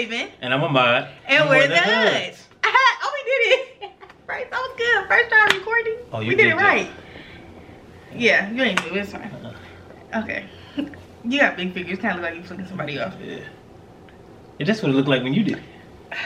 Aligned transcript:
Raven. 0.00 0.28
And 0.40 0.54
I'm 0.54 0.62
Ahmad. 0.62 1.10
And, 1.26 1.48
we're, 1.50 1.68
the 1.68 1.76
Hoods. 1.76 2.46
oh, 2.64 3.12
we 3.14 3.30
did 3.30 3.50
it. 3.52 3.90
Right, 4.26 4.48
that 4.48 4.58
was 4.58 4.74
good. 4.78 5.08
First 5.08 5.28
time 5.28 5.58
recording. 5.58 5.96
Oh, 6.12 6.20
you 6.20 6.28
we 6.28 6.36
did, 6.36 6.44
did 6.44 6.52
it 6.52 6.56
right. 6.56 6.88
Yeah, 8.14 8.48
you 8.48 8.62
ain't 8.62 8.80
do 8.84 8.94
it. 8.94 8.98
It's 8.98 9.10
fine. 9.10 9.22
Uh-uh. 9.22 10.22
Okay. 10.22 10.44
You 11.22 11.38
got 11.38 11.56
big 11.56 11.74
figures. 11.74 11.98
Kind 11.98 12.16
of 12.16 12.22
look 12.22 12.30
like 12.30 12.40
you 12.40 12.42
flicking 12.44 12.66
somebody 12.66 12.98
off. 12.98 13.14
Yeah. 13.20 13.40
Yeah, 14.58 14.66
that's 14.66 14.82
what 14.82 14.90
it 14.90 14.94
looked 14.94 15.08
like 15.08 15.22
when 15.22 15.34
you 15.34 15.42
did 15.42 15.58
it. 15.58 15.64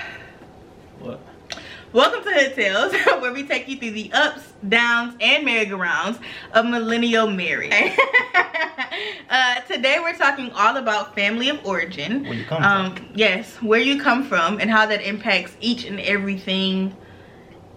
Welcome 1.95 2.25
to 2.25 2.31
Hood 2.33 2.57
Tales, 2.57 2.93
where 3.23 3.33
we 3.33 3.47
take 3.47 3.69
you 3.69 3.77
through 3.77 3.93
the 3.93 4.11
ups, 4.13 4.53
downs, 4.69 5.15
and 5.21 5.45
merry-go-rounds 5.45 6.19
of 6.53 6.67
millennial 6.67 7.29
marriage. 7.29 7.71
uh, 9.31 9.61
today 9.61 9.99
we're 10.01 10.17
talking 10.17 10.51
all 10.57 10.77
about 10.77 11.15
family 11.15 11.51
of 11.51 11.65
origin. 11.65 12.25
Where 12.25 12.35
you 12.35 12.45
come 12.47 12.65
um, 12.65 12.97
from. 12.97 13.11
Yes, 13.15 13.63
where 13.63 13.79
you 13.79 14.03
come 14.03 14.25
from 14.25 14.59
and 14.59 14.73
how 14.73 14.87
that 14.87 15.03
impacts 15.03 15.57
each 15.61 15.85
and 15.85 16.01
everything 16.01 16.97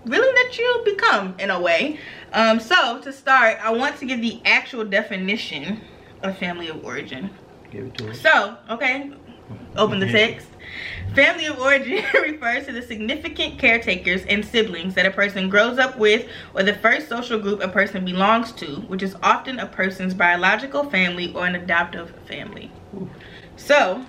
really 0.06 0.34
that 0.34 0.58
you 0.58 0.82
become 0.84 1.36
in 1.38 1.52
a 1.52 1.62
way. 1.62 2.00
Um, 2.34 2.60
so 2.60 3.00
to 3.02 3.14
start, 3.14 3.60
I 3.62 3.70
want 3.70 3.98
to 3.98 4.08
give 4.08 4.20
the 4.22 4.42
actual 4.46 4.84
definition 4.84 5.80
of 6.24 6.36
family 6.40 6.70
of 6.70 6.84
origin. 6.84 7.30
Give 7.70 7.86
it 7.86 7.94
to 8.00 8.10
us. 8.10 8.20
So, 8.22 8.58
okay, 8.72 9.12
open 9.76 10.00
the 10.00 10.08
Mhm. 10.08 10.12
text. 10.12 10.48
Family 11.16 11.46
of 11.46 11.60
origin 11.60 12.04
refers 12.14 12.68
to 12.68 12.72
the 12.72 12.82
significant 12.82 13.58
caretakers 13.58 14.24
and 14.26 14.46
siblings 14.46 14.94
that 14.96 15.06
a 15.06 15.12
person 15.12 15.50
grows 15.50 15.80
up 15.80 15.98
with 15.98 16.28
or 16.54 16.64
the 16.64 16.76
first 16.76 17.10
social 17.10 17.40
group 17.40 17.62
a 17.62 17.68
person 17.68 18.06
belongs 18.06 18.52
to, 18.54 18.68
which 18.88 19.02
is 19.02 19.16
often 19.24 19.60
a 19.60 19.66
person's 19.66 20.14
biological 20.14 20.84
family 20.90 21.34
or 21.34 21.46
an 21.46 21.56
adoptive 21.56 22.14
family. 22.28 22.72
So, 23.56 24.06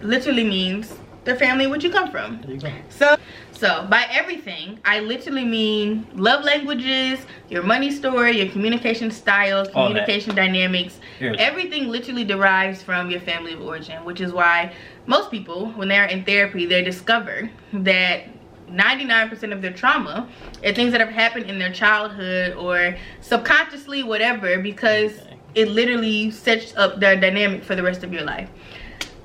literally 0.00 0.44
means 0.44 0.94
the 1.24 1.34
family 1.36 1.66
which 1.66 1.84
you 1.84 1.90
come 1.90 2.10
from. 2.10 2.40
There 2.42 2.52
you 2.52 2.60
go. 2.60 2.72
So, 2.88 3.16
so 3.52 3.86
by 3.90 4.06
everything, 4.10 4.78
I 4.84 5.00
literally 5.00 5.44
mean 5.44 6.06
love 6.14 6.44
languages, 6.44 7.20
your 7.48 7.62
money 7.62 7.90
story, 7.90 8.38
your 8.38 8.48
communication 8.50 9.10
styles, 9.10 9.68
communication 9.68 10.34
dynamics. 10.34 10.98
Everything. 11.20 11.46
Everything 11.46 11.88
literally 11.88 12.24
derives 12.24 12.82
from 12.82 13.10
your 13.10 13.20
family 13.20 13.52
of 13.52 13.60
origin, 13.60 14.04
which 14.04 14.20
is 14.20 14.32
why 14.32 14.72
most 15.06 15.30
people, 15.30 15.70
when 15.72 15.88
they're 15.88 16.06
in 16.06 16.24
therapy, 16.24 16.64
they 16.66 16.82
discover 16.82 17.50
that 17.72 18.24
99% 18.70 19.52
of 19.52 19.60
their 19.60 19.72
trauma 19.72 20.28
are 20.64 20.72
things 20.72 20.92
that 20.92 21.00
have 21.00 21.10
happened 21.10 21.46
in 21.50 21.58
their 21.58 21.72
childhood 21.72 22.54
or 22.54 22.96
subconsciously, 23.20 24.02
whatever, 24.02 24.58
because 24.58 25.12
Okay. 25.20 25.36
it 25.56 25.68
literally 25.68 26.30
sets 26.30 26.74
up 26.76 27.00
their 27.00 27.16
dynamic 27.20 27.64
for 27.64 27.74
the 27.74 27.82
rest 27.82 28.04
of 28.04 28.12
your 28.12 28.22
life. 28.22 28.48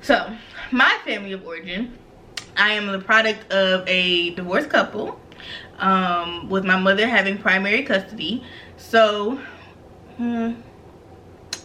So, 0.02 0.30
my 0.70 0.98
family 1.04 1.32
of 1.32 1.46
origin, 1.46 1.96
I 2.56 2.72
am 2.72 2.86
the 2.86 2.98
product 2.98 3.52
of 3.52 3.86
a 3.86 4.30
divorced 4.30 4.70
couple, 4.70 5.20
um, 5.78 6.48
with 6.48 6.64
my 6.64 6.78
mother 6.78 7.06
having 7.06 7.38
primary 7.38 7.82
custody. 7.82 8.44
So, 8.76 9.40
hmm, 10.16 10.54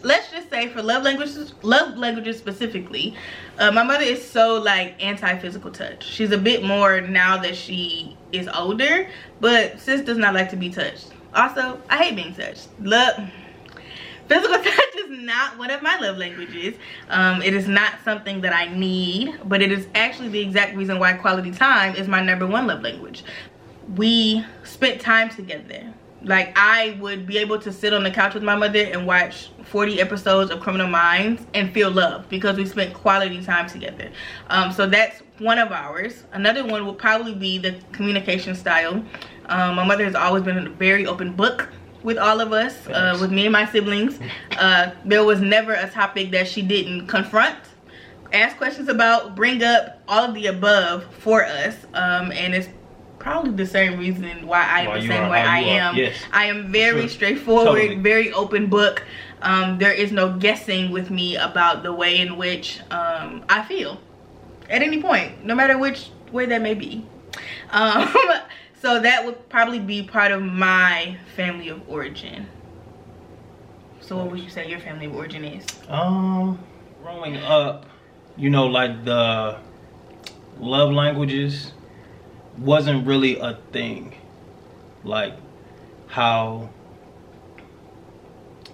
let's 0.03 0.31
just 0.31 0.49
say 0.49 0.67
for 0.67 0.81
love 0.81 1.03
languages, 1.03 1.53
love 1.61 1.97
languages 1.97 2.37
specifically, 2.37 3.15
uh, 3.59 3.71
my 3.71 3.83
mother 3.83 4.03
is 4.03 4.27
so 4.27 4.55
like 4.55 5.01
anti-physical 5.03 5.71
touch. 5.71 6.05
She's 6.05 6.31
a 6.31 6.37
bit 6.37 6.63
more 6.63 7.01
now 7.01 7.37
that 7.37 7.55
she 7.55 8.17
is 8.31 8.47
older, 8.53 9.09
but 9.39 9.79
sis 9.79 10.01
does 10.01 10.17
not 10.17 10.33
like 10.33 10.49
to 10.49 10.55
be 10.55 10.69
touched. 10.69 11.07
Also, 11.33 11.81
I 11.89 11.97
hate 11.97 12.15
being 12.15 12.33
touched. 12.33 12.67
Love. 12.81 13.29
Physical 14.31 14.57
touch 14.63 14.95
is 14.95 15.09
not 15.09 15.57
one 15.57 15.69
of 15.71 15.81
my 15.81 15.99
love 15.99 16.17
languages. 16.17 16.75
Um, 17.09 17.41
it 17.41 17.53
is 17.53 17.67
not 17.67 17.95
something 18.05 18.39
that 18.41 18.53
I 18.53 18.73
need, 18.73 19.37
but 19.43 19.61
it 19.61 19.73
is 19.73 19.87
actually 19.93 20.29
the 20.29 20.39
exact 20.39 20.77
reason 20.77 20.99
why 20.99 21.11
quality 21.13 21.51
time 21.51 21.95
is 21.97 22.07
my 22.07 22.21
number 22.21 22.47
one 22.47 22.65
love 22.65 22.81
language. 22.81 23.25
We 23.97 24.45
spent 24.63 25.01
time 25.01 25.27
together. 25.27 25.93
Like 26.23 26.57
I 26.57 26.97
would 27.01 27.27
be 27.27 27.39
able 27.39 27.59
to 27.59 27.73
sit 27.73 27.93
on 27.93 28.03
the 28.03 28.11
couch 28.11 28.33
with 28.33 28.43
my 28.43 28.55
mother 28.55 28.79
and 28.79 29.05
watch 29.05 29.49
40 29.65 29.99
episodes 29.99 30.49
of 30.49 30.61
Criminal 30.61 30.87
Minds 30.87 31.45
and 31.53 31.73
feel 31.73 31.91
love 31.91 32.29
because 32.29 32.55
we 32.55 32.65
spent 32.65 32.93
quality 32.93 33.43
time 33.43 33.67
together. 33.67 34.11
Um, 34.49 34.71
so 34.71 34.87
that's 34.87 35.23
one 35.39 35.59
of 35.59 35.73
ours. 35.73 36.23
Another 36.31 36.65
one 36.65 36.85
will 36.85 36.93
probably 36.93 37.33
be 37.33 37.57
the 37.57 37.75
communication 37.91 38.55
style. 38.55 39.03
Um, 39.47 39.75
my 39.75 39.83
mother 39.83 40.05
has 40.05 40.15
always 40.15 40.43
been 40.43 40.57
a 40.57 40.69
very 40.69 41.05
open 41.05 41.33
book 41.33 41.67
with 42.03 42.17
all 42.17 42.39
of 42.41 42.51
us, 42.51 42.87
uh, 42.87 43.17
with 43.21 43.31
me 43.31 43.45
and 43.45 43.53
my 43.53 43.65
siblings. 43.65 44.19
Uh, 44.57 44.91
there 45.05 45.23
was 45.23 45.39
never 45.41 45.73
a 45.73 45.89
topic 45.89 46.31
that 46.31 46.47
she 46.47 46.61
didn't 46.61 47.07
confront, 47.07 47.57
ask 48.33 48.57
questions 48.57 48.89
about, 48.89 49.35
bring 49.35 49.63
up, 49.63 50.01
all 50.07 50.25
of 50.25 50.33
the 50.33 50.47
above 50.47 51.03
for 51.15 51.45
us. 51.45 51.75
Um, 51.93 52.31
and 52.31 52.53
it's 52.55 52.69
probably 53.19 53.51
the 53.51 53.65
same 53.67 53.99
reason 53.99 54.47
why 54.47 54.63
I 54.63 54.81
am 54.81 54.87
Why 54.89 54.99
the 55.01 55.07
same 55.07 55.23
are 55.23 55.29
way 55.29 55.41
I 55.41 55.59
am. 55.59 55.95
Yes. 55.95 56.15
I 56.33 56.45
am 56.45 56.71
very 56.71 57.01
Sure. 57.01 57.09
straightforward, 57.09 57.65
Totally. 57.67 57.95
very 57.95 58.31
open 58.33 58.67
book. 58.67 59.03
Um, 59.43 59.77
there 59.77 59.91
is 59.93 60.11
no 60.11 60.37
guessing 60.37 60.91
with 60.91 61.09
me 61.11 61.35
about 61.35 61.83
the 61.83 61.93
way 61.93 62.17
in 62.19 62.37
which 62.37 62.79
um, 62.91 63.43
I 63.49 63.63
feel 63.63 63.99
at 64.69 64.81
any 64.81 65.01
point, 65.01 65.43
no 65.45 65.53
matter 65.55 65.77
which 65.77 66.09
way 66.31 66.45
that 66.47 66.61
may 66.61 66.73
be. 66.73 67.05
Um, 67.71 68.13
so 68.81 68.99
that 68.99 69.25
would 69.25 69.47
probably 69.49 69.79
be 69.79 70.03
part 70.03 70.31
of 70.31 70.41
my 70.41 71.17
family 71.35 71.69
of 71.69 71.81
origin. 71.89 72.47
So 73.99 74.17
what 74.17 74.31
would 74.31 74.39
you 74.41 74.49
say 74.49 74.67
your 74.69 74.79
family 74.79 75.05
of 75.05 75.15
origin 75.15 75.45
is? 75.45 75.65
Um, 75.87 76.59
growing 77.03 77.37
up, 77.37 77.85
you 78.35 78.49
know, 78.49 78.65
like 78.67 79.05
the 79.05 79.57
love 80.59 80.91
languages 80.91 81.71
wasn't 82.57 83.05
really 83.07 83.37
a 83.39 83.57
thing. 83.71 84.15
Like 85.03 85.35
how 86.07 86.69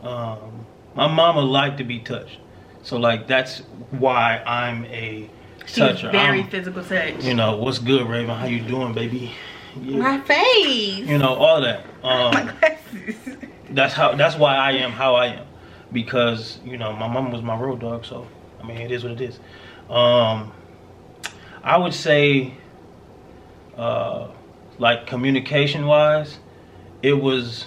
um 0.03 0.65
my 0.95 1.07
mama 1.07 1.41
liked 1.41 1.77
to 1.77 1.83
be 1.83 1.99
touched. 1.99 2.39
So 2.83 2.97
like 2.97 3.27
that's 3.27 3.59
why 3.91 4.41
I'm 4.45 4.85
a 4.85 5.29
She's 5.65 5.75
toucher. 5.75 6.11
very 6.11 6.39
I'm- 6.41 6.49
physical 6.49 6.83
touch. 6.83 7.23
you 7.23 7.33
know, 7.33 7.57
what's 7.57 7.79
good, 7.79 8.07
Raven? 8.07 8.33
How 8.35 8.45
you 8.45 8.61
doing, 8.61 8.93
baby? 8.93 9.31
Yeah. 9.83 9.97
My 9.97 10.19
face. 10.21 11.07
You 11.07 11.17
know, 11.17 11.33
all 11.35 11.61
that. 11.61 11.85
Um 12.03 12.31
my 12.33 12.53
glasses. 12.59 13.37
that's 13.71 13.93
how 13.93 14.15
that's 14.15 14.35
why 14.37 14.55
I 14.55 14.71
am 14.73 14.91
how 14.91 15.15
I 15.15 15.27
am 15.27 15.45
because 15.91 16.59
you 16.63 16.77
know 16.77 16.93
my 16.93 17.07
mom 17.07 17.31
was 17.31 17.41
my 17.41 17.57
road 17.57 17.79
dog 17.81 18.05
so 18.05 18.27
I 18.61 18.65
mean 18.67 18.77
it 18.77 18.91
is 18.91 19.03
what 19.03 19.13
it 19.13 19.21
is 19.21 19.39
um 19.89 20.53
I 21.63 21.75
would 21.77 21.93
say 21.93 22.53
uh 23.77 24.29
like 24.79 25.05
communication 25.07 25.85
wise 25.87 26.39
it 27.01 27.13
was 27.13 27.65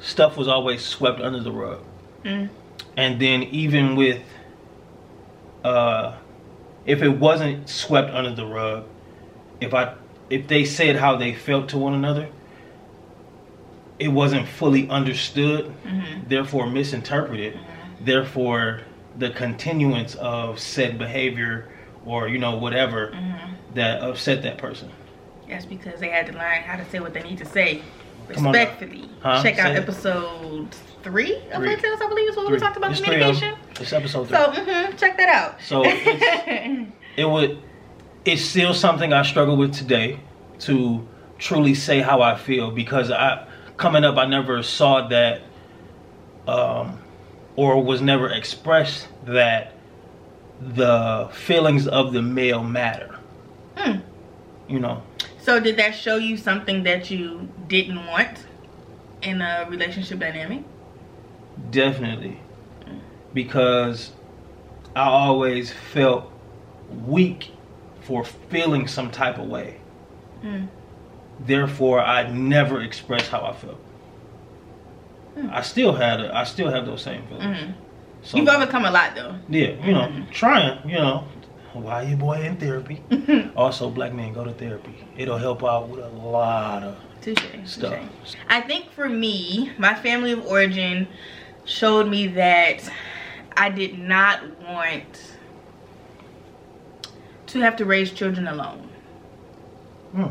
stuff 0.00 0.36
was 0.36 0.48
always 0.48 0.84
swept 0.84 1.20
under 1.20 1.40
the 1.40 1.52
rug 1.52 1.82
Mm. 2.24 2.48
and 2.96 3.20
then 3.20 3.44
even 3.44 3.96
with 3.96 4.22
uh 5.62 6.16
if 6.86 7.02
it 7.02 7.08
wasn't 7.10 7.68
swept 7.68 8.10
under 8.12 8.34
the 8.34 8.44
rug 8.46 8.84
if 9.60 9.72
I 9.74 9.94
if 10.30 10.46
they 10.48 10.64
said 10.64 10.96
how 10.96 11.16
they 11.16 11.34
felt 11.34 11.68
to 11.68 11.78
one 11.78 11.94
another 11.94 12.28
it 13.98 14.08
wasn't 14.08 14.46
fully 14.48 14.88
understood 14.88 15.72
Mhm. 15.86 16.28
therefore 16.28 16.66
misinterpreted 16.66 17.58
therefore 18.00 18.80
the 19.18 19.30
continuance 19.30 20.14
of 20.16 20.58
said 20.58 20.98
behavior 20.98 21.68
or 22.04 22.28
you 22.28 22.38
know 22.38 22.56
whatever 22.56 23.12
Mhm. 23.14 23.50
that 23.74 24.02
upset 24.02 24.42
that 24.42 24.58
person 24.58 24.90
That's 25.48 25.66
because 25.66 26.00
they 26.00 26.08
had 26.08 26.26
to 26.26 26.32
learn 26.32 26.62
how 26.66 26.76
to 26.76 26.84
say 26.90 26.98
what 27.00 27.12
they 27.14 27.22
need 27.22 27.38
to 27.38 27.44
say 27.44 27.82
Come 28.32 28.46
on 28.46 28.52
now. 28.52 28.58
respectfully. 28.60 29.04
Huh? 29.20 29.42
Check 29.42 29.58
out 29.58 29.72
it. 29.72 29.76
episode 29.76 30.68
three 31.02 31.36
of 31.52 31.62
Three. 31.62 31.76
Tales, 31.76 32.00
I 32.02 32.08
believe 32.08 32.30
is 32.30 32.36
what 32.36 32.46
we 32.46 32.52
Three. 32.52 32.60
talked 32.60 32.76
about 32.78 32.90
It's 32.92 33.00
three 33.00 33.16
of 33.16 33.22
'em. 33.22 33.34
communication. 33.34 33.58
it's 33.80 33.92
episode 33.92 34.28
three 34.28 34.36
So 34.38 34.44
mhm, 34.52 34.98
check 34.98 35.16
that 35.18 35.28
out. 35.28 35.60
So, 35.60 35.84
it 37.16 37.28
would 37.28 37.58
it's 38.24 38.42
still 38.42 38.74
something 38.74 39.12
I 39.12 39.22
struggle 39.22 39.56
with 39.56 39.74
today 39.74 40.20
to 40.60 41.06
truly 41.38 41.74
say 41.74 42.00
how 42.00 42.22
I 42.22 42.36
feel 42.36 42.70
because 42.70 43.10
I 43.10 43.46
coming 43.76 44.04
up 44.04 44.16
I 44.16 44.26
never 44.26 44.62
saw 44.62 45.08
that 45.08 45.42
um 46.46 46.98
or 47.56 47.82
was 47.82 48.00
never 48.00 48.28
expressed 48.28 49.08
that 49.26 49.72
the 50.60 51.28
feelings 51.32 51.86
of 51.86 52.12
the 52.12 52.22
male 52.22 52.62
matter. 52.62 53.18
Hmm. 53.76 53.98
You 54.68 54.80
know. 54.80 55.02
So 55.40 55.60
did 55.60 55.76
that 55.76 55.94
show 55.94 56.16
you 56.16 56.36
something 56.36 56.84
that 56.84 57.10
you 57.10 57.48
didn't 57.68 58.06
want 58.06 58.46
in 59.22 59.40
a 59.40 59.66
relationship 59.68 60.18
dynamic? 60.18 60.64
Definitely. 61.70 62.40
Because 63.32 64.12
I 64.96 65.04
always 65.04 65.72
felt 65.72 66.30
weak 67.06 67.50
for 68.04 68.24
feeling 68.24 68.86
some 68.86 69.10
type 69.10 69.38
of 69.38 69.46
way. 69.48 69.76
Hmm. 70.42 70.66
Therefore, 71.40 72.00
I 72.00 72.30
never 72.30 72.80
expressed 72.82 73.30
how 73.30 73.40
I 73.42 73.52
felt. 73.52 73.80
Hmm. 75.34 75.48
I 75.52 75.62
still 75.62 75.92
had 75.94 76.20
it. 76.20 76.30
I 76.30 76.44
still 76.44 76.70
have 76.70 76.86
those 76.86 77.02
same 77.02 77.26
feelings. 77.26 77.58
Mhm. 77.58 77.72
So, 78.22 78.36
You've 78.38 78.48
overcome 78.48 78.84
a 78.84 78.90
lot 78.90 79.14
though. 79.14 79.34
yeah, 79.48 79.70
you 79.84 79.92
know, 79.92 80.02
Mhm. 80.08 80.30
trying, 80.30 80.78
you 80.88 80.96
know, 80.96 81.24
why 81.72 82.02
your 82.02 82.16
boy 82.16 82.40
in 82.42 82.56
therapy. 82.56 83.02
also, 83.56 83.90
black 83.90 84.12
men 84.14 84.32
go 84.32 84.44
to 84.44 84.52
therapy. 84.52 84.94
It'll 85.16 85.36
help 85.38 85.64
out 85.64 85.88
with 85.88 86.04
a 86.04 86.08
lot 86.08 86.82
of 86.84 86.96
Touche, 87.20 87.38
stuff. 87.64 87.94
touche. 88.22 88.34
I 88.48 88.60
think 88.60 88.90
for 88.92 89.08
me, 89.08 89.72
my 89.76 89.94
family 89.94 90.32
of 90.32 90.46
origin 90.46 91.08
showed 91.64 92.06
me 92.08 92.28
that 92.28 92.88
I 93.56 93.70
did 93.70 93.98
not 93.98 94.40
want 94.62 95.33
to 97.46 97.60
have 97.60 97.76
to 97.76 97.84
raise 97.84 98.10
children 98.10 98.46
alone. 98.46 98.88
Hmm. 100.12 100.24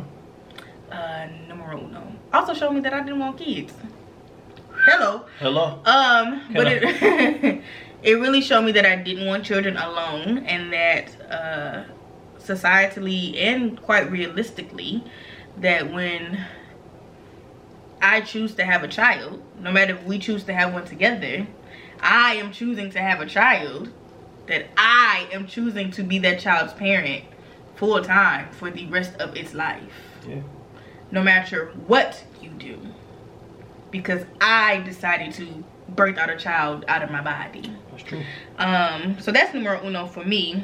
Uh, 0.92 1.28
numero 1.48 1.78
uno. 1.78 2.16
Also 2.32 2.54
showed 2.54 2.72
me 2.72 2.80
that 2.82 2.94
I 2.94 3.02
didn't 3.02 3.20
want 3.20 3.38
kids. 3.38 3.74
Hello. 4.86 5.26
Hello. 5.40 5.80
Um, 5.86 6.42
but 6.54 6.68
it 6.68 6.84
it 8.04 8.14
really 8.14 8.42
showed 8.42 8.64
me 8.64 8.72
that 8.74 8.86
I 8.86 8.98
didn't 8.98 9.26
want 9.26 9.46
children 9.46 9.78
alone, 9.78 10.40
and 10.40 10.74
that 10.74 11.32
uh, 11.32 11.84
societally 12.40 13.38
and 13.38 13.82
quite 13.82 14.12
realistically, 14.12 15.04
that 15.58 15.92
when 15.92 16.46
I 18.02 18.22
choose 18.22 18.54
to 18.56 18.66
have 18.66 18.84
a 18.84 18.88
child, 18.88 19.42
no 19.60 19.72
matter 19.72 19.96
if 19.96 20.04
we 20.04 20.20
choose 20.20 20.44
to 20.46 20.54
have 20.54 20.74
one 20.74 20.86
together, 20.86 21.48
I 22.02 22.36
am 22.36 22.52
choosing 22.52 22.92
to 22.92 23.00
have 23.00 23.22
a 23.22 23.26
child. 23.26 23.92
That 24.48 24.68
I 24.78 25.28
am 25.32 25.48
choosing 25.48 25.92
to 25.92 26.04
be 26.04 26.20
that 26.20 26.40
child's 26.40 26.74
parent 26.74 27.24
full 27.76 28.02
time 28.04 28.50
for 28.52 28.70
the 28.70 28.86
rest 28.88 29.16
of 29.20 29.36
its 29.36 29.54
life. 29.54 29.84
Yeah. 30.28 30.42
no 31.12 31.22
matter 31.22 31.68
what 31.88 32.24
you 32.42 32.50
do. 32.50 32.80
Because 33.92 34.24
i 34.42 34.80
decided 34.80 35.34
to 35.34 35.64
birth 35.90 36.18
out 36.18 36.30
a 36.30 36.38
child 36.38 36.86
out 36.88 37.04
of 37.04 37.12
my 37.12 37.22
body. 37.22 37.72
That's 37.92 38.04
true. 38.04 38.24
um 38.58 39.18
so 39.20 39.32
that's 39.32 39.54
numero 39.54 39.86
uno 39.86 40.08
for 40.08 40.24
me. 40.24 40.64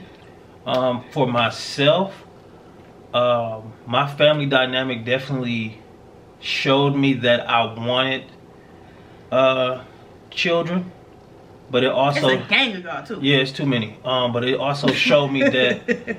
Um, 0.66 1.04
for 1.12 1.26
myself, 1.28 2.26
um, 3.14 3.74
my 3.88 4.08
family 4.16 4.46
dynamic 4.46 5.06
definitely 5.06 5.82
showed 6.42 6.96
me 6.96 7.14
that 7.16 7.50
I 7.50 7.74
wanted 7.74 8.26
uh, 9.32 9.84
children, 10.30 10.92
but 11.70 11.84
it 11.84 11.88
it's 11.88 11.96
also 11.96 12.30
a 12.30 12.38
gang 12.48 12.76
of 12.76 12.84
y'all 12.84 13.06
too 13.06 13.20
yeah, 13.22 13.38
it's 13.38 13.52
too 13.52 13.66
many. 13.66 13.98
Um, 14.04 14.34
but 14.34 14.44
it 14.44 14.60
also 14.60 14.92
showed 14.92 15.30
me 15.30 15.44
that 15.44 16.18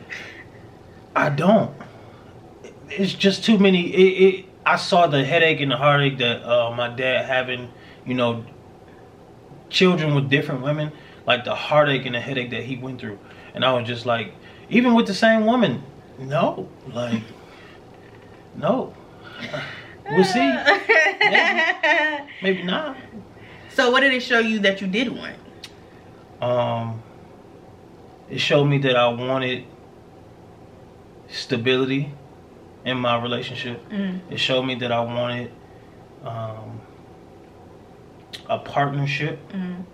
I 1.16 1.28
don't. 1.28 1.74
It's 2.88 3.12
just 3.12 3.44
too 3.44 3.58
many. 3.58 3.88
It, 3.88 4.34
it 4.34 4.44
I 4.64 4.76
saw 4.76 5.06
the 5.06 5.24
headache 5.24 5.60
and 5.60 5.70
the 5.70 5.76
heartache 5.76 6.18
that 6.18 6.42
uh, 6.44 6.70
my 6.74 6.88
dad 6.88 7.24
having, 7.24 7.70
you 8.04 8.14
know, 8.14 8.44
children 9.68 10.14
with 10.14 10.28
different 10.28 10.62
women, 10.62 10.92
like 11.26 11.44
the 11.44 11.54
heartache 11.54 12.06
and 12.06 12.14
the 12.14 12.20
headache 12.20 12.50
that 12.50 12.64
he 12.64 12.76
went 12.76 13.00
through, 13.00 13.18
and 13.54 13.64
I 13.64 13.72
was 13.72 13.86
just 13.86 14.06
like, 14.06 14.34
even 14.68 14.94
with 14.94 15.06
the 15.06 15.14
same 15.14 15.46
woman, 15.46 15.82
no, 16.18 16.68
like, 16.92 17.22
no. 18.56 18.94
We'll 20.10 20.24
see. 20.24 20.40
Maybe. 21.20 22.26
Maybe 22.42 22.62
not. 22.62 22.96
So 23.74 23.90
what 23.90 24.00
did 24.00 24.12
it 24.12 24.20
show 24.22 24.38
you 24.38 24.58
that 24.60 24.80
you 24.80 24.86
did 24.86 25.08
want 25.08 25.36
Um, 26.40 27.02
it 28.30 28.38
showed 28.38 28.64
me 28.64 28.78
that 28.78 28.96
I 28.96 29.08
wanted 29.08 29.64
stability 31.28 32.12
in 32.84 32.96
my 32.98 33.20
relationship. 33.22 33.86
Mm. 33.90 34.20
It 34.30 34.38
showed 34.38 34.62
me 34.62 34.74
that 34.76 34.90
I 34.90 35.00
wanted 35.00 35.50
um, 36.24 36.80
a 38.48 38.58
partnership, 38.58 39.38
Mm. 39.52 39.84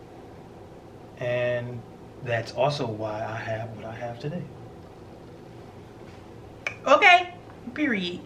and 1.19 1.81
that's 2.25 2.52
also 2.52 2.87
why 2.87 3.25
I 3.25 3.37
have 3.37 3.70
what 3.76 3.84
I 3.84 3.94
have 3.94 4.19
today. 4.19 4.43
okay 6.87 7.34
period 7.75 8.20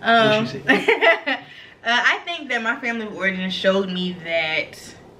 um 0.00 0.46
uh, 1.84 2.02
i 2.04 2.18
think 2.24 2.48
that 2.48 2.62
my 2.62 2.78
family 2.80 3.06
of 3.06 3.14
origin 3.16 3.50
showed 3.50 3.90
me 3.90 4.12
that 4.24 4.72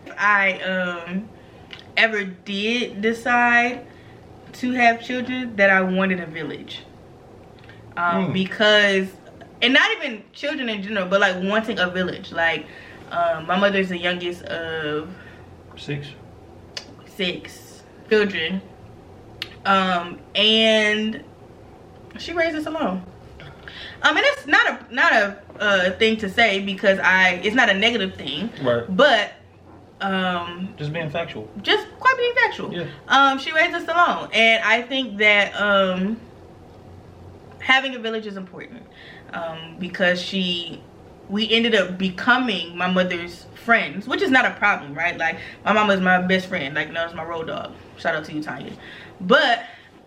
if 0.06 0.14
i 0.18 0.52
um 0.62 1.28
ever 1.96 2.24
did 2.24 3.00
decide 3.02 3.86
to 4.52 4.72
have 4.72 5.02
children 5.02 5.54
that 5.56 5.70
i 5.70 5.80
wanted 5.80 6.20
a 6.20 6.26
village 6.26 6.82
um 7.96 8.28
Mm. 8.28 8.32
because 8.32 9.08
and 9.60 9.74
not 9.74 9.90
even 9.96 10.22
children 10.32 10.68
in 10.68 10.82
general 10.82 11.06
but 11.06 11.20
like 11.20 11.36
wanting 11.42 11.78
a 11.78 11.88
village 11.90 12.32
like 12.32 12.66
um 13.10 13.46
my 13.46 13.56
mother's 13.58 13.88
the 13.90 13.98
youngest 13.98 14.42
of 14.44 15.10
Six. 15.76 16.08
six 17.06 17.82
children 18.08 18.60
um 19.66 20.18
and 20.34 21.22
she 22.18 22.32
raised 22.32 22.56
us 22.56 22.66
alone 22.66 23.02
um 24.02 24.14
mean, 24.14 24.24
it's 24.28 24.46
not 24.46 24.66
a 24.90 24.94
not 24.94 25.12
a 25.12 25.42
uh 25.60 25.90
thing 25.98 26.16
to 26.18 26.28
say 26.28 26.60
because 26.60 26.98
i 27.00 27.40
it's 27.44 27.54
not 27.56 27.68
a 27.70 27.74
negative 27.74 28.14
thing. 28.16 28.50
Right. 28.62 28.84
but 28.96 29.32
um 30.00 30.74
Just 30.76 30.92
being 30.92 31.10
factual. 31.10 31.48
just 31.62 31.86
quite 31.98 32.16
being 32.16 32.34
factual. 32.34 32.72
Yeah. 32.74 32.86
um 33.08 33.38
she 33.38 33.52
raised 33.52 33.74
us 33.74 33.84
alone. 33.88 34.28
And 34.32 34.62
i 34.64 34.82
think 34.82 35.18
that 35.18 35.54
um 35.60 36.18
having 37.60 37.94
a 37.94 37.98
village 37.98 38.26
is 38.26 38.36
important. 38.36 38.82
Um 39.32 39.76
because 39.78 40.20
she 40.20 40.82
we 41.28 41.50
ended 41.50 41.74
up 41.74 41.96
becoming 41.98 42.76
my 42.76 42.90
mother's 42.90 43.46
friends 43.54 44.08
which 44.08 44.20
is 44.22 44.30
not 44.30 44.44
a 44.44 44.50
problem 44.52 44.92
right? 44.94 45.16
Like 45.16 45.38
my 45.64 45.72
mama 45.72 45.92
is 45.94 46.00
my 46.00 46.20
best 46.20 46.48
friend. 46.48 46.74
Like 46.74 46.90
no 46.90 47.04
it's 47.04 47.14
my 47.14 47.24
road 47.24 47.46
dog. 47.46 47.72
Shout 47.98 48.14
out 48.16 48.24
to 48.24 48.32
you 48.32 48.42
tanya. 48.42 48.72
But 49.20 49.64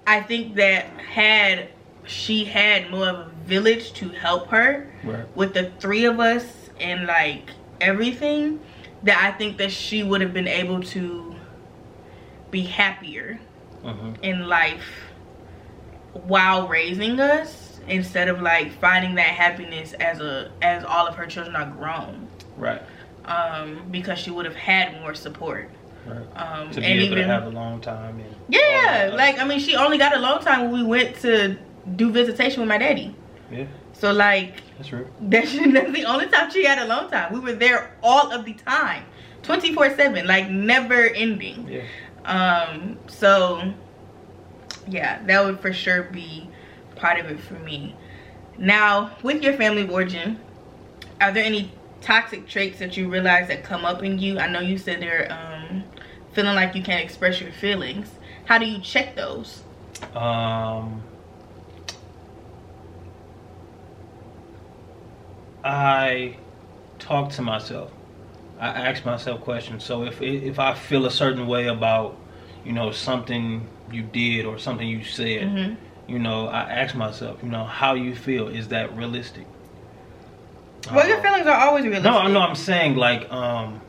i 0.07 0.21
think 0.21 0.55
that 0.55 0.85
had 0.99 1.69
she 2.07 2.45
had 2.45 2.89
more 2.91 3.07
of 3.07 3.15
a 3.27 3.29
village 3.45 3.93
to 3.93 4.09
help 4.09 4.47
her 4.49 4.87
Right. 5.03 5.25
with 5.35 5.53
the 5.53 5.71
three 5.79 6.05
of 6.05 6.19
us 6.19 6.69
and 6.79 7.05
like 7.05 7.49
everything 7.81 8.59
that 9.03 9.21
i 9.23 9.37
think 9.37 9.57
that 9.57 9.71
she 9.71 10.03
would 10.03 10.21
have 10.21 10.33
been 10.33 10.47
able 10.47 10.81
to 10.81 11.35
be 12.51 12.61
happier 12.61 13.39
hmm 13.83 14.13
in 14.21 14.47
life 14.47 15.11
while 16.13 16.67
raising 16.67 17.19
us 17.19 17.79
instead 17.87 18.27
of 18.29 18.41
like 18.41 18.71
finding 18.79 19.15
that 19.15 19.27
happiness 19.27 19.93
as 19.93 20.19
a 20.21 20.51
as 20.61 20.83
all 20.83 21.05
of 21.07 21.15
her 21.15 21.25
children 21.27 21.55
are 21.55 21.69
grown 21.69 22.27
Right. 22.57 22.81
um 23.25 23.83
because 23.91 24.17
she 24.17 24.31
would 24.31 24.45
have 24.45 24.55
had 24.55 24.99
more 25.01 25.13
support 25.13 25.69
Right. 26.05 26.25
um 26.35 26.71
To 26.71 26.79
be 26.79 26.85
and 26.87 26.99
able 26.99 27.05
even 27.05 27.17
to 27.17 27.23
have 27.25 27.45
a 27.45 27.49
long 27.49 27.81
time 27.81 28.19
and 28.19 28.35
yeah 28.49 29.11
like 29.13 29.37
i 29.39 29.45
mean 29.45 29.59
she 29.59 29.75
only 29.75 29.97
got 29.97 30.15
a 30.15 30.19
long 30.19 30.39
time 30.39 30.71
when 30.71 30.81
we 30.81 30.83
went 30.87 31.15
to 31.21 31.57
do 31.95 32.11
visitation 32.11 32.61
with 32.61 32.69
my 32.69 32.77
daddy 32.77 33.15
yeah, 33.51 33.65
so 33.93 34.11
like 34.11 34.61
that's 34.77 34.91
real. 34.91 35.07
That's, 35.21 35.51
that's 35.73 35.91
the 35.91 36.05
only 36.05 36.27
time 36.27 36.51
she 36.51 36.65
had 36.65 36.79
alone 36.79 37.09
time. 37.09 37.33
We 37.33 37.39
were 37.39 37.53
there 37.53 37.95
all 38.01 38.31
of 38.31 38.45
the 38.45 38.53
time, 38.53 39.05
24/7, 39.43 40.25
like 40.25 40.49
never 40.49 41.07
ending. 41.09 41.67
Yeah. 41.67 41.83
Um, 42.25 42.97
so 43.07 43.73
yeah, 44.87 45.23
that 45.25 45.43
would 45.43 45.59
for 45.59 45.73
sure 45.73 46.03
be 46.03 46.49
part 46.95 47.19
of 47.19 47.27
it 47.27 47.39
for 47.39 47.55
me. 47.55 47.95
Now, 48.57 49.15
with 49.21 49.43
your 49.43 49.53
family 49.53 49.81
of 49.81 49.91
origin, 49.91 50.39
are 51.19 51.31
there 51.31 51.43
any 51.43 51.71
toxic 52.01 52.47
traits 52.47 52.79
that 52.79 52.95
you 52.95 53.09
realize 53.09 53.47
that 53.49 53.63
come 53.63 53.85
up 53.85 54.01
in 54.01 54.17
you? 54.17 54.39
I 54.39 54.47
know 54.47 54.61
you 54.61 54.77
said 54.77 55.01
they're 55.01 55.31
um, 55.31 55.83
feeling 56.33 56.55
like 56.55 56.73
you 56.73 56.81
can't 56.81 57.03
express 57.03 57.41
your 57.41 57.51
feelings. 57.51 58.09
How 58.45 58.57
do 58.57 58.65
you 58.65 58.79
check 58.79 59.15
those? 59.15 59.63
Um, 60.13 61.01
I 65.65 66.37
talk 66.99 67.31
to 67.31 67.41
myself. 67.41 67.91
I 68.59 68.67
ask 68.67 69.03
myself 69.03 69.41
questions. 69.41 69.83
So 69.83 70.03
if 70.03 70.21
if 70.21 70.59
I 70.59 70.75
feel 70.75 71.05
a 71.05 71.11
certain 71.11 71.47
way 71.47 71.67
about, 71.67 72.15
you 72.63 72.71
know, 72.71 72.91
something 72.91 73.67
you 73.91 74.03
did 74.03 74.45
or 74.45 74.57
something 74.59 74.87
you 74.87 75.03
said, 75.03 75.41
Mhm. 75.49 75.75
you 76.07 76.19
know, 76.19 76.47
I 76.47 76.61
ask 76.61 76.95
myself, 76.95 77.39
you 77.43 77.49
know, 77.49 77.65
how 77.65 77.95
you 77.95 78.15
feel. 78.15 78.47
Is 78.47 78.67
that 78.69 78.95
realistic? 78.95 79.45
Well, 80.93 81.07
your 81.07 81.17
Uh, 81.17 81.21
feelings 81.23 81.47
are 81.47 81.65
always 81.67 81.83
realistic. 81.83 82.11
No, 82.11 82.19
I 82.19 82.27
know. 82.31 82.41
I'm 82.41 82.55
saying 82.55 82.95
like, 82.95 83.31
um, 83.33 83.81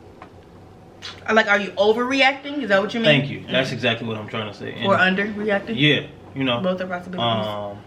Like, 1.31 1.47
are 1.47 1.59
you 1.59 1.71
overreacting? 1.71 2.63
Is 2.63 2.69
that 2.69 2.81
what 2.81 2.93
you 2.93 2.99
mean? 2.99 3.05
thank 3.21 3.29
you. 3.29 3.43
That's 3.49 3.69
Mm. 3.69 3.73
exactly 3.73 4.07
what 4.07 4.17
I'm 4.17 4.27
trying 4.27 4.47
to 4.51 4.53
say. 4.57 4.73
And- 4.73 4.85
or 4.87 4.97
underreacting. 4.97 5.75
yeah, 5.75 6.01
you 6.35 6.43
know, 6.43 6.59
Both 6.59 6.81
are 6.81 6.87
possibilities. 6.87 7.47
um, 7.47 7.77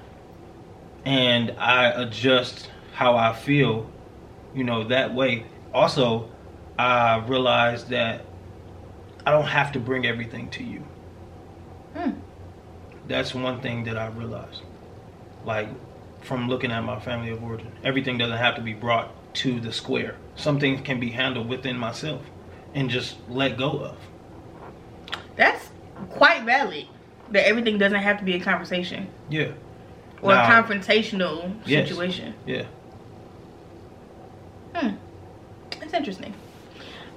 and 1.04 1.52
I 1.58 1.86
adjust 1.86 2.70
how 2.92 3.16
I 3.16 3.32
feel, 3.32 3.90
you 4.54 4.64
know, 4.64 4.84
that 4.84 5.14
way. 5.14 5.44
Also, 5.72 6.28
I 6.78 7.18
realized 7.26 7.88
that 7.90 8.24
I 9.26 9.30
don't 9.30 9.44
have 9.46 9.72
to 9.72 9.80
bring 9.80 10.06
everything 10.06 10.50
to 10.50 10.64
you. 10.64 10.84
Hmm. 11.96 12.10
That's 13.06 13.34
one 13.34 13.60
thing 13.60 13.84
that 13.84 13.96
I 13.98 14.06
realized. 14.08 14.62
Like, 15.44 15.68
from 16.22 16.48
looking 16.48 16.70
at 16.70 16.82
my 16.84 16.98
family 17.00 17.30
of 17.30 17.42
origin, 17.42 17.72
everything 17.84 18.18
doesn't 18.18 18.36
have 18.38 18.54
to 18.56 18.60
be 18.62 18.74
brought 18.74 19.10
to 19.34 19.60
the 19.60 19.72
square. 19.72 20.16
Some 20.36 20.58
things 20.60 20.80
can 20.82 21.00
be 21.00 21.10
handled 21.10 21.48
within 21.48 21.78
myself 21.78 22.22
and 22.74 22.90
just 22.90 23.16
let 23.28 23.56
go 23.56 23.70
of. 23.80 23.96
That's 25.36 25.68
quite 26.10 26.44
valid. 26.44 26.86
that 27.32 27.46
everything 27.46 27.78
doesn't 27.78 28.00
have 28.02 28.18
to 28.18 28.24
be 28.24 28.34
a 28.34 28.40
conversation 28.40 29.06
Yeah. 29.28 29.52
or 30.20 30.34
Now- 30.34 30.42
a 30.42 30.62
confrontational 30.64 31.54
Yes. 31.64 31.88
situation. 31.88 32.34
Yeah. 32.44 32.64
Hmm. 34.74 34.94
That's 35.90 35.98
interesting. 35.98 36.34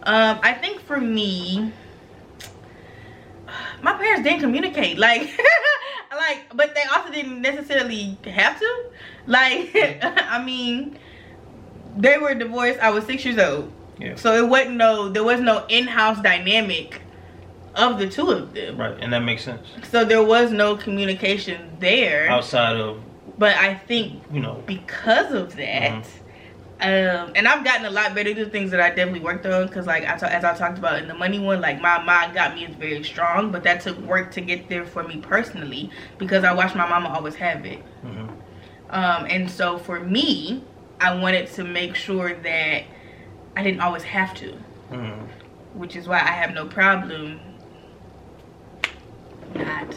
Um, 0.04 0.40
I 0.42 0.54
think 0.54 0.82
for 0.82 1.00
me, 1.00 1.72
my 3.82 3.94
parents 3.94 4.24
didn't 4.24 4.40
communicate. 4.40 4.98
Like, 4.98 5.22
like, 6.12 6.40
but 6.56 6.74
they 6.76 6.84
also 6.94 7.12
didn't 7.12 7.42
necessarily 7.42 8.18
have 8.26 8.60
to. 8.60 8.84
Like, 9.28 9.72
I 10.04 10.44
mean, 10.44 10.98
they 11.98 12.18
were 12.18 12.34
divorced. 12.34 12.80
I 12.80 12.90
was 12.90 13.06
six 13.06 13.24
years 13.24 13.38
old, 13.38 13.72
Yeah. 14.00 14.16
so 14.16 14.34
it 14.36 14.48
wasn't 14.50 14.78
no. 14.78 15.10
There 15.10 15.24
was 15.24 15.40
no 15.40 15.66
in-house 15.70 16.22
dynamic 16.22 17.02
of 17.76 18.00
the 18.00 18.10
two 18.10 18.30
of 18.32 18.54
them. 18.54 18.78
Right. 18.78 18.98
And 19.00 19.14
that 19.14 19.20
makes 19.22 19.44
sense. 19.44 19.66
So 19.90 20.04
there 20.04 20.24
was 20.24 20.52
no 20.52 20.76
communication 20.76 21.78
there. 21.80 22.28
Outside 22.30 22.76
of, 22.78 23.02
But 23.38 23.56
I 23.56 23.76
think 23.76 24.24
you 24.32 24.42
know, 24.42 24.64
because 24.66 25.32
of 25.34 25.56
that 25.58 26.06
um 26.84 27.32
and 27.36 27.48
i've 27.48 27.64
gotten 27.64 27.86
a 27.86 27.90
lot 27.90 28.14
better 28.14 28.30
at 28.32 28.52
things 28.52 28.70
that 28.72 28.82
i 28.82 28.90
definitely 28.90 29.22
worked 29.22 29.46
on 29.46 29.66
because 29.68 29.88
like 29.88 30.04
I 30.04 30.16
as 30.16 30.44
i 30.44 30.54
talked 30.54 30.78
about 30.78 31.00
in 31.00 31.08
the 31.08 31.14
money 31.14 31.40
one 31.40 31.62
like 31.62 31.80
my 31.80 32.04
mind 32.04 32.34
got 32.34 32.56
me 32.56 32.66
is 32.66 32.76
very 32.76 33.04
strong 33.04 33.52
but 33.52 33.64
that 33.64 33.80
took 33.82 33.98
work 34.00 34.32
to 34.32 34.42
get 34.42 34.68
there 34.68 34.86
for 34.86 35.04
me 35.04 35.18
personally 35.18 35.90
because 36.18 36.44
i 36.44 36.54
watched 36.54 36.76
my 36.76 36.88
mama 36.88 37.08
always 37.10 37.36
have 37.36 37.66
it 37.66 37.82
mhm. 38.04 38.28
um 38.90 39.26
and 39.30 39.50
so 39.50 39.78
for 39.78 40.02
me 40.02 40.62
i 41.00 41.16
wanted 41.16 41.48
to 41.54 41.64
make 41.64 41.96
sure 41.96 42.34
that 42.36 42.84
i 43.56 43.64
didn't 43.64 43.80
always 43.82 44.04
have 44.04 44.34
to 44.36 44.58
Mhm. 44.92 45.28
which 45.76 45.96
is 45.96 46.06
why 46.08 46.18
i 46.20 46.32
have 46.34 46.54
no 46.54 46.66
problem 46.66 47.40
not 49.56 49.96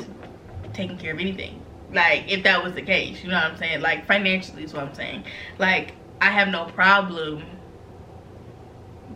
taking 0.73 0.99
care 0.99 1.13
of 1.13 1.19
anything 1.19 1.61
like 1.93 2.31
if 2.31 2.45
that 2.45 2.63
was 2.63 2.75
the 2.75 2.83
case 2.83 3.25
you 3.25 3.29
know 3.29 3.37
what 3.37 3.45
i'm 3.45 3.57
saying 3.57 3.81
like 3.81 4.07
financially 4.07 4.63
is 4.63 4.73
what 4.73 4.85
i'm 4.85 4.95
saying 4.95 5.25
like 5.59 5.95
i 6.21 6.27
have 6.31 6.49
no 6.49 6.65
problem 6.67 7.43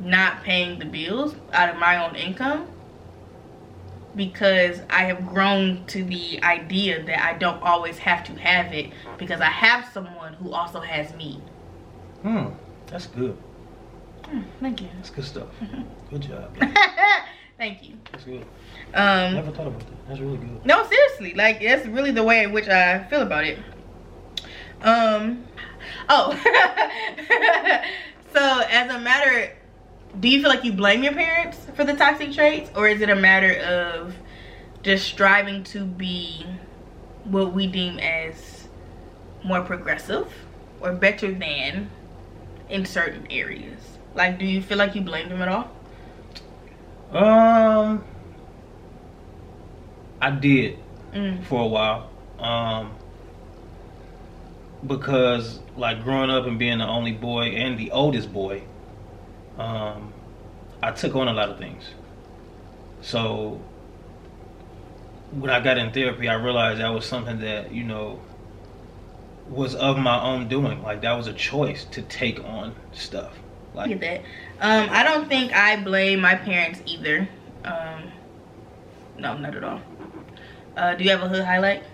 not 0.01 0.43
paying 0.43 0.79
the 0.79 0.85
bills 0.85 1.35
out 1.53 1.69
of 1.69 1.77
my 1.77 2.05
own 2.05 2.15
income 2.17 2.67
because 4.17 4.81
i 4.91 5.05
have 5.05 5.27
grown 5.29 5.85
to 5.87 6.03
the 6.05 6.43
idea 6.43 7.03
that 7.03 7.23
i 7.23 7.33
don't 7.37 7.63
always 7.63 7.99
have 7.99 8.25
to 8.25 8.35
have 8.35 8.73
it 8.73 8.91
because 9.19 9.41
i 9.41 9.45
have 9.47 9.89
someone 9.93 10.33
who 10.35 10.53
also 10.53 10.81
has 10.81 11.15
me 11.15 11.41
Hmm. 12.23 12.49
That's 12.89 13.07
good. 13.07 13.35
Hmm, 14.27 14.41
thank 14.61 14.83
you 14.83 14.89
That's 14.97 15.09
good 15.11 15.25
stuff. 15.25 15.49
Good 16.11 16.21
job. 16.23 16.55
thank 17.57 17.83
you 17.89 17.95
That's 18.13 18.25
good. 18.25 18.45
um 18.95 19.35
Never 19.35 19.51
thought 19.53 19.69
about 19.69 19.81
that. 19.81 20.07
That's 20.09 20.21
really 20.21 20.37
good. 20.37 20.67
No, 20.67 20.85
seriously, 20.87 21.33
like 21.35 21.63
that's 21.63 21.87
really 21.87 22.11
the 22.11 22.23
way 22.25 22.43
in 22.43 22.53
which 22.53 22.69
I 22.69 23.05
feel 23.05 23.23
about 23.23 23.45
it. 23.45 23.59
Um, 24.83 25.45
oh, 26.09 26.33
so 28.33 28.63
as 28.69 28.91
a 28.91 28.99
matter, 28.99 29.53
do 30.19 30.29
you 30.29 30.41
feel 30.41 30.49
like 30.51 30.65
you 30.65 30.73
blame 30.73 31.03
your 31.03 31.13
parents 31.13 31.59
for 31.75 31.85
the 31.85 31.95
toxic 31.95 32.33
traits, 32.33 32.71
or 32.75 32.89
is 32.89 33.01
it 33.01 33.11
a 33.11 33.17
matter 33.17 33.55
of 33.61 34.15
just 34.83 35.07
striving 35.07 35.63
to 35.65 35.85
be 35.85 36.45
what 37.25 37.53
we 37.53 37.67
deem 37.67 37.99
as 37.99 38.69
more 39.45 39.61
progressive 39.63 40.33
or 40.81 40.93
better 40.93 41.33
than 41.33 41.91
in 42.69 42.85
certain 42.85 43.27
areas? 43.31 43.99
Like, 44.15 44.39
do 44.39 44.47
you 44.47 44.61
feel 44.63 44.79
like 44.79 44.95
you 44.95 45.03
blame 45.03 45.29
them 45.29 45.43
at 45.43 45.49
all? 45.49 45.71
Um, 47.13 48.05
I 50.21 50.31
did 50.31 50.79
Mm. 51.13 51.43
for 51.45 51.63
a 51.63 51.67
while. 51.67 52.09
Um, 52.39 52.93
because 54.87 55.61
like 55.77 56.03
growing 56.03 56.31
up 56.31 56.47
and 56.47 56.59
being 56.59 56.79
the 56.79 56.87
only 56.87 57.13
boy 57.13 57.47
and 57.49 57.79
the 57.79 57.91
oldest 57.91 58.33
boy, 58.33 58.63
um, 59.59 60.13
I 60.83 60.93
took 60.93 61.15
on 61.15 61.29
a 61.29 61.33
lot 61.33 61.49
of 61.51 61.59
things. 61.59 61.85
So 63.03 63.61
when 65.33 65.51
I 65.51 65.61
got 65.61 65.79
in 65.79 65.93
therapy, 65.93 66.29
I 66.29 66.35
realized 66.35 66.81
that 66.81 66.89
was 66.89 67.07
something 67.07 67.41
that 67.41 67.73
you 67.73 67.85
know 67.85 68.21
was 69.49 69.75
of 69.75 69.99
my 69.99 70.21
own 70.23 70.49
doing. 70.49 70.83
Like 70.83 71.03
that 71.03 71.13
was 71.13 71.27
a 71.27 71.33
choice 71.33 71.85
to 71.87 72.03
take 72.03 72.43
on 72.45 72.75
stuff. 72.93 73.33
Like 73.75 73.89
get 73.89 74.01
that. 74.01 74.21
Um, 74.61 74.89
I 74.91 75.03
don't 75.03 75.29
think 75.29 75.53
I 75.53 75.83
blame 75.83 76.21
my 76.21 76.35
parents 76.35 76.81
either. 76.87 77.29
Um, 77.65 78.11
no, 79.19 79.37
not 79.37 79.55
at 79.55 79.65
all. 79.65 79.81
Uh, 80.77 80.95
do 80.95 81.05
you 81.05 81.11
have 81.11 81.23
a 81.23 81.29
hood 81.29 81.45
highlight? 81.45 81.85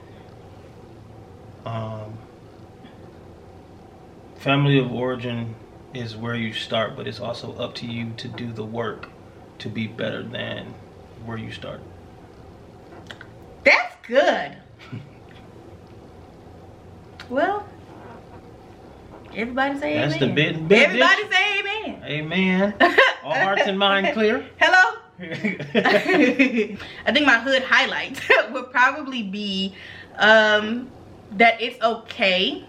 Um, 1.64 2.16
family 4.46 4.78
of 4.78 4.92
origin 4.92 5.56
is 5.92 6.16
where 6.16 6.36
you 6.36 6.52
start, 6.52 6.96
but 6.96 7.08
it's 7.08 7.18
also 7.18 7.52
up 7.56 7.74
to 7.74 7.84
you 7.84 8.12
to 8.16 8.28
do 8.28 8.52
the 8.52 8.64
work 8.64 9.08
to 9.58 9.68
be 9.68 9.88
better 9.88 10.22
than 10.22 10.66
where 11.24 11.36
you 11.36 11.50
start. 11.50 11.80
That's 13.64 13.96
good. 14.06 14.52
well, 17.28 17.66
everybody 19.34 19.80
say 19.80 19.94
That's 19.94 20.14
amen. 20.14 20.28
the 20.28 20.34
bit- 20.34 20.68
bit 20.68 20.82
Everybody 20.90 21.22
dish. 21.24 21.32
say 21.32 21.58
amen. 21.58 22.02
Amen. 22.04 22.74
All 23.24 23.34
hearts 23.34 23.62
and 23.66 23.76
minds 23.76 24.10
clear. 24.12 24.46
Hello. 24.60 24.98
I 25.18 26.76
think 27.12 27.26
my 27.26 27.40
hood 27.40 27.64
highlight 27.64 28.20
would 28.52 28.70
probably 28.70 29.24
be 29.24 29.74
um, 30.18 30.88
that 31.32 31.60
it's 31.60 31.82
okay 31.82 32.64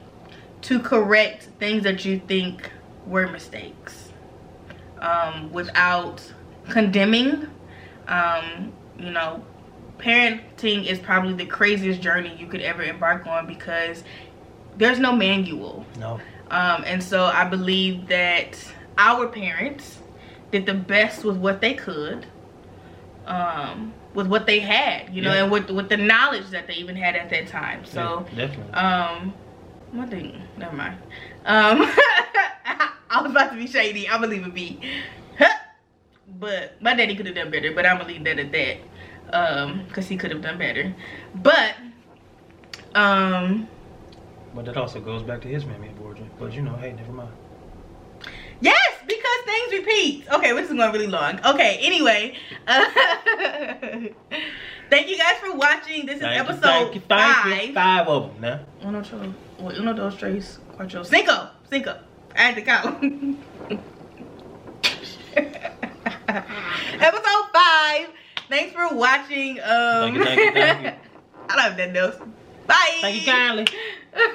to 0.68 0.80
correct 0.82 1.44
things 1.60 1.84
that 1.84 2.04
you 2.04 2.20
think 2.28 2.70
were 3.06 3.26
mistakes 3.28 4.10
um, 5.00 5.50
without 5.54 6.22
condemning. 6.70 7.48
Um, 8.10 8.74
you 9.00 9.12
know, 9.12 9.42
parenting 9.98 10.86
is 10.86 11.00
probably 11.00 11.34
the 11.34 11.46
craziest 11.46 12.02
journey 12.02 12.36
you 12.38 12.48
could 12.48 12.60
ever 12.60 12.84
embark 12.84 13.26
on 13.28 13.48
because 13.48 14.04
there's 14.78 15.00
no 15.00 15.14
manual. 15.14 15.86
No. 15.98 16.20
Um, 16.52 16.84
and 16.86 17.02
so 17.02 17.24
I 17.24 17.46
believe 17.46 18.08
that 18.08 18.58
our 18.98 19.28
parents 19.28 20.00
did 20.52 20.66
the 20.66 20.74
best 20.74 21.24
with 21.24 21.38
what 21.38 21.62
they 21.62 21.76
could, 21.76 22.26
um, 23.26 23.94
with 24.14 24.28
what 24.28 24.46
they 24.46 24.60
had, 24.60 25.14
you 25.14 25.22
know, 25.22 25.34
Yeah. 25.34 25.44
and 25.44 25.52
with 25.52 25.70
with 25.70 25.88
the 25.88 25.98
knowledge 25.98 26.50
that 26.50 26.68
they 26.68 26.74
even 26.74 26.96
had 26.98 27.16
at 27.16 27.30
that 27.30 27.48
time. 27.48 27.86
So, 27.86 28.26
Yeah, 28.34 28.48
definitely. 28.48 28.74
um, 28.74 29.34
one 29.92 30.10
thing, 30.10 30.42
never 30.58 30.76
mind. 30.76 30.98
Um, 31.46 31.82
I 33.10 33.22
was 33.22 33.32
about 33.32 33.52
to 33.52 33.58
be 33.58 33.68
shady. 33.68 34.08
I'm 34.08 34.22
gonna 34.22 34.34
leave 34.34 34.46
it 34.46 34.54
be. 34.54 34.82
but 36.40 36.82
my 36.82 36.94
daddy 36.94 37.16
could 37.16 37.26
have 37.26 37.36
done 37.36 37.52
better. 37.52 37.72
But 37.74 37.86
I'm 37.86 37.98
gonna 37.98 38.10
leave 38.10 38.24
that 38.26 38.40
at 38.40 38.52
that, 38.52 38.78
um, 39.34 39.86
because 39.88 40.08
he 40.08 40.18
could 40.18 40.32
have 40.32 40.42
done 40.42 40.58
better. 40.58 40.94
But, 41.36 41.76
um. 42.96 43.68
but 44.54 44.66
that 44.66 44.78
also 44.78 45.00
goes 45.00 45.24
back 45.24 45.42
to 45.42 45.48
his 45.48 45.64
family 45.64 45.90
of. 45.90 46.30
But 46.40 46.54
you 46.54 46.62
know, 46.62 46.76
hey, 46.76 46.94
never 46.94 47.12
mind. 47.12 47.32
Yes, 48.60 48.78
because 49.08 49.40
things 49.46 49.72
repeat. 49.72 50.26
Okay, 50.34 50.52
this 50.54 50.70
is 50.70 50.76
going 50.76 50.92
really 50.92 51.08
long. 51.08 51.40
Okay, 51.46 51.78
anyway. 51.82 52.36
Uh, 52.66 52.86
thank 54.90 55.08
you 55.10 55.18
guys 55.18 55.38
for 55.40 55.56
watching. 55.56 56.06
This 56.06 56.16
is 56.16 56.22
Thank 56.22 56.36
you, 56.36 56.42
episode 56.42 56.62
thank 56.62 56.96
you, 56.96 57.02
thank 57.08 57.36
five. 57.36 57.68
you. 57.68 57.74
Five 57.74 58.08
of 58.08 58.24
them 58.34 58.42
now. 58.42 58.88
Uno, 58.88 59.02
two, 59.04 59.34
well, 59.60 59.76
uno, 59.76 59.94
dos, 59.94 60.16
tres, 60.18 60.60
cuatro, 60.78 61.06
cinco. 61.06 61.50
Cinco. 61.70 61.98
I 62.36 62.40
had 62.42 62.56
to 62.56 62.62
count. 62.62 63.04
episode 67.00 67.48
five. 67.54 68.08
Thanks 68.50 68.74
for 68.74 68.96
watching. 68.96 69.60
Um, 69.60 70.14
Thank 70.14 70.16
you, 70.16 70.24
thank 70.24 70.40
you, 70.40 70.52
thank 70.54 70.84
you. 70.84 70.92
I 71.50 71.68
love 71.68 71.78
that, 71.78 71.80
have 71.80 71.94
nothing 71.94 71.98
else. 71.98 72.16
Bye. 72.68 72.98
Thank 73.02 73.22
you 73.22 73.32
kindly. 73.32 73.68